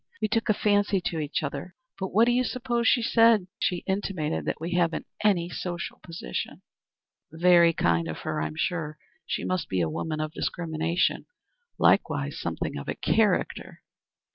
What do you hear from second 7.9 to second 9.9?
of her, I'm sure. She must be a